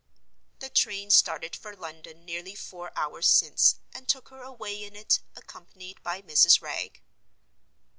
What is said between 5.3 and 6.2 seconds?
accompanied